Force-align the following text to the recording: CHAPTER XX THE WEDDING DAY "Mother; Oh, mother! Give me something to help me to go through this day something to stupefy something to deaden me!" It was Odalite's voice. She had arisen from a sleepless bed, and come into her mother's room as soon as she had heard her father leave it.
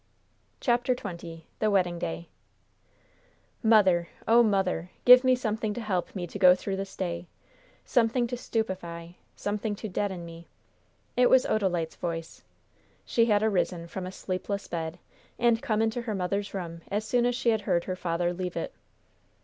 CHAPTER 0.59 0.95
XX 0.95 1.43
THE 1.59 1.69
WEDDING 1.69 1.99
DAY 1.99 2.27
"Mother; 3.61 4.07
Oh, 4.27 4.41
mother! 4.41 4.89
Give 5.05 5.23
me 5.23 5.35
something 5.35 5.75
to 5.75 5.79
help 5.81 6.15
me 6.15 6.25
to 6.25 6.39
go 6.39 6.55
through 6.55 6.77
this 6.77 6.95
day 6.95 7.27
something 7.85 8.25
to 8.25 8.35
stupefy 8.35 9.09
something 9.35 9.75
to 9.75 9.87
deaden 9.87 10.25
me!" 10.25 10.47
It 11.15 11.29
was 11.29 11.45
Odalite's 11.45 11.97
voice. 11.97 12.41
She 13.05 13.25
had 13.25 13.43
arisen 13.43 13.85
from 13.85 14.07
a 14.07 14.11
sleepless 14.11 14.67
bed, 14.67 14.97
and 15.37 15.61
come 15.61 15.83
into 15.83 16.01
her 16.01 16.15
mother's 16.15 16.55
room 16.55 16.81
as 16.89 17.05
soon 17.05 17.27
as 17.27 17.35
she 17.35 17.49
had 17.49 17.61
heard 17.61 17.83
her 17.83 17.95
father 17.95 18.33
leave 18.33 18.57
it. 18.57 18.73